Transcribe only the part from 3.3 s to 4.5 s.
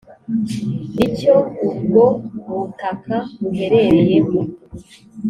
buherereyemo